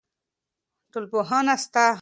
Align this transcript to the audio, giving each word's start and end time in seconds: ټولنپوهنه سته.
ټولنپوهنه 0.91 1.53
سته. 1.63 1.85